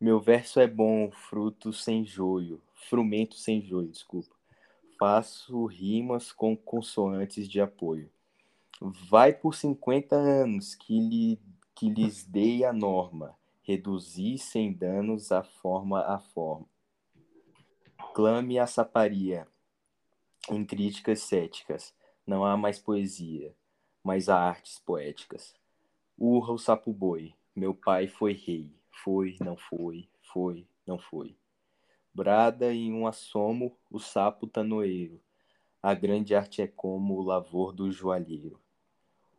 Meu 0.00 0.18
verso 0.18 0.58
é 0.60 0.66
bom, 0.66 1.10
fruto 1.10 1.70
sem 1.70 2.06
joio, 2.06 2.62
frumento 2.72 3.36
sem 3.36 3.60
joio, 3.60 3.90
desculpa. 3.90 4.34
Faço 4.98 5.66
rimas 5.66 6.32
com 6.32 6.56
consoantes 6.56 7.46
de 7.46 7.60
apoio. 7.60 8.10
Vai 8.80 9.34
por 9.34 9.54
cinquenta 9.54 10.16
anos 10.16 10.74
que, 10.74 10.98
lhe, 10.98 11.38
que 11.74 11.90
lhes 11.90 12.24
dei 12.24 12.64
a 12.64 12.72
norma, 12.72 13.36
reduzi 13.62 14.38
sem 14.38 14.72
danos 14.72 15.30
a 15.30 15.42
forma 15.42 16.00
a 16.00 16.18
forma. 16.18 16.66
Clame 18.14 18.58
a 18.58 18.66
saparia, 18.66 19.46
em 20.50 20.64
críticas 20.64 21.20
céticas, 21.20 21.94
não 22.26 22.44
há 22.44 22.56
mais 22.56 22.78
poesia, 22.78 23.54
mas 24.02 24.28
há 24.28 24.38
artes 24.38 24.78
poéticas. 24.78 25.54
Urra 26.18 26.52
o 26.52 26.58
sapo 26.58 26.92
boi, 26.92 27.34
meu 27.54 27.74
pai 27.74 28.06
foi 28.06 28.32
rei, 28.32 28.70
foi, 28.90 29.36
não 29.40 29.56
foi, 29.56 30.08
foi, 30.32 30.66
não 30.86 30.98
foi. 30.98 31.36
Brada 32.12 32.72
em 32.72 32.92
um 32.92 33.06
assomo 33.06 33.76
o 33.90 33.98
sapo 33.98 34.46
tanoeiro, 34.46 35.20
a 35.82 35.94
grande 35.94 36.34
arte 36.34 36.62
é 36.62 36.66
como 36.66 37.14
o 37.14 37.22
lavor 37.22 37.72
do 37.72 37.90
joalheiro. 37.90 38.60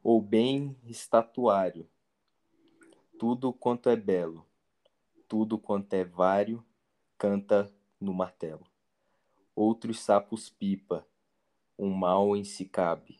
Ou 0.03 0.21
bem 0.21 0.75
estatuário, 0.85 1.87
tudo 3.17 3.53
quanto 3.53 3.89
é 3.89 3.95
belo, 3.95 4.45
tudo 5.27 5.57
quanto 5.57 5.93
é 5.93 6.03
vário, 6.03 6.63
canta 7.17 7.73
no 7.99 8.13
martelo 8.13 8.65
outros 9.55 10.01
sapos 10.01 10.49
pipa, 10.49 11.07
um 11.79 11.89
mal 11.89 12.35
em 12.35 12.43
si 12.43 12.65
cabe. 12.65 13.19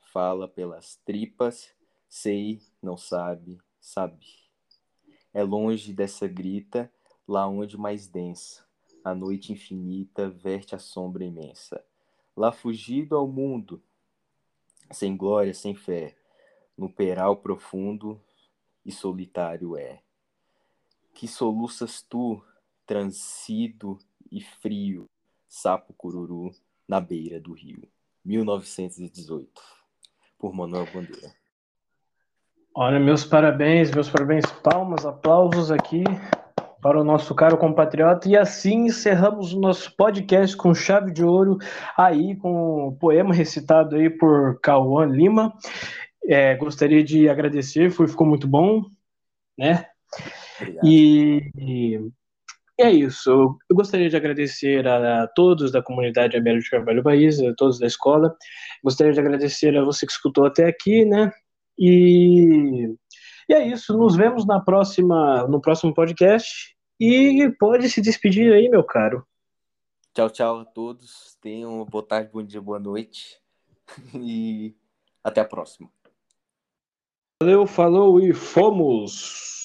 Fala 0.00 0.48
pelas 0.48 0.96
tripas, 1.04 1.72
sei, 2.08 2.62
não 2.82 2.96
sabe, 2.96 3.60
sabe. 3.80 4.26
É 5.32 5.42
longe 5.42 5.92
dessa 5.92 6.26
grita, 6.26 6.90
lá 7.26 7.46
onde 7.48 7.76
mais 7.76 8.06
densa, 8.06 8.64
a 9.04 9.14
noite 9.14 9.52
infinita 9.52 10.30
verte 10.30 10.74
a 10.74 10.78
sombra 10.78 11.24
imensa. 11.24 11.84
Lá 12.36 12.50
fugido 12.52 13.16
ao 13.16 13.28
mundo, 13.28 13.82
sem 14.90 15.16
glória, 15.16 15.52
sem 15.52 15.74
fé, 15.74 16.16
no 16.76 16.90
peral 16.90 17.36
profundo 17.36 18.20
e 18.84 18.92
solitário 18.92 19.76
é. 19.76 20.02
Que 21.12 21.28
soluças 21.28 22.02
tu, 22.02 22.42
transido 22.86 23.98
e 24.30 24.40
frio, 24.40 25.08
Sapo 25.54 25.94
Cururu 25.96 26.50
na 26.86 27.00
beira 27.00 27.40
do 27.40 27.52
rio. 27.52 27.88
1918, 28.24 29.48
por 30.36 30.52
Manuel 30.52 30.84
Bandeira. 30.92 31.32
Olha, 32.74 32.98
meus 32.98 33.24
parabéns, 33.24 33.92
meus 33.92 34.10
parabéns, 34.10 34.44
palmas, 34.64 35.06
aplausos 35.06 35.70
aqui 35.70 36.02
para 36.82 37.00
o 37.00 37.04
nosso 37.04 37.32
caro 37.36 37.56
compatriota. 37.56 38.28
E 38.28 38.36
assim 38.36 38.86
encerramos 38.86 39.52
o 39.52 39.60
nosso 39.60 39.94
podcast 39.96 40.56
com 40.56 40.74
chave 40.74 41.12
de 41.12 41.24
ouro, 41.24 41.58
aí 41.96 42.34
com 42.34 42.88
o 42.88 42.96
poema 42.96 43.32
recitado 43.32 43.94
aí 43.94 44.10
por 44.10 44.58
Cauã 44.60 45.06
Lima. 45.06 45.56
É, 46.26 46.56
gostaria 46.56 47.04
de 47.04 47.28
agradecer, 47.28 47.92
foi, 47.92 48.08
ficou 48.08 48.26
muito 48.26 48.48
bom, 48.48 48.82
né? 49.56 49.86
Obrigado. 50.58 50.84
E 50.84 52.12
e 52.78 52.82
é 52.82 52.90
isso. 52.90 53.30
Eu 53.68 53.76
gostaria 53.76 54.08
de 54.08 54.16
agradecer 54.16 54.86
a, 54.86 55.28
todos 55.28 55.70
da 55.70 55.82
comunidade 55.82 56.36
Américo 56.36 56.64
de 56.64 56.70
Carvalho 56.70 57.02
Bahia, 57.02 57.30
a 57.50 57.54
todos 57.54 57.78
da 57.78 57.86
escola. 57.86 58.36
Gostaria 58.82 59.12
de 59.12 59.20
agradecer 59.20 59.76
a 59.76 59.84
você 59.84 60.04
que 60.04 60.12
escutou 60.12 60.44
até 60.44 60.66
aqui, 60.66 61.04
né? 61.04 61.32
E, 61.78 62.92
e 63.48 63.54
é 63.54 63.66
isso. 63.66 63.96
Nos 63.96 64.16
vemos 64.16 64.44
na 64.44 64.60
próxima, 64.60 65.46
no 65.46 65.60
próximo 65.60 65.94
podcast. 65.94 66.74
E 66.98 67.48
pode 67.58 67.88
se 67.90 68.00
despedir 68.00 68.52
aí, 68.52 68.68
meu 68.68 68.82
caro. 68.82 69.24
Tchau, 70.12 70.30
tchau 70.30 70.60
a 70.60 70.64
todos. 70.64 71.36
Tenham 71.40 71.76
uma 71.76 71.84
boa 71.84 72.06
tarde, 72.06 72.30
bom 72.32 72.42
dia, 72.42 72.60
boa 72.60 72.78
noite. 72.78 73.40
E 74.14 74.74
até 75.22 75.40
a 75.40 75.44
próxima. 75.44 75.90
Valeu, 77.40 77.66
falou 77.66 78.20
e 78.20 78.32
fomos! 78.32 79.63